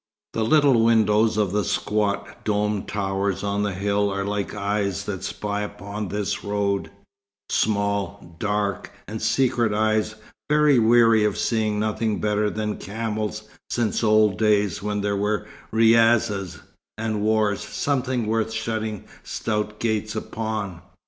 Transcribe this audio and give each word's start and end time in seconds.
The 0.33 0.43
little 0.43 0.83
windows 0.83 1.37
of 1.37 1.51
the 1.51 1.63
squat, 1.63 2.43
domed 2.43 2.87
towers 2.87 3.43
on 3.43 3.61
the 3.61 3.73
hill 3.75 4.09
are 4.11 4.25
like 4.25 4.55
eyes 4.55 5.05
that 5.05 5.23
spy 5.23 5.61
upon 5.61 6.07
this 6.07 6.43
road, 6.43 6.89
small, 7.49 8.35
dark 8.39 8.91
and 9.07 9.21
secret 9.21 9.75
eyes, 9.75 10.15
very 10.49 10.79
weary 10.79 11.23
of 11.23 11.37
seeing 11.37 11.79
nothing 11.79 12.19
better 12.19 12.49
than 12.49 12.77
camels 12.77 13.43
since 13.69 14.03
old 14.03 14.39
days 14.39 14.81
when 14.81 15.01
there 15.01 15.15
were 15.17 15.45
razzias, 15.71 16.59
and 16.97 17.21
wars, 17.21 17.61
something 17.63 18.25
worth 18.25 18.51
shutting 18.51 19.03
stout 19.23 19.79
gates 19.79 20.15
upon. 20.15 20.81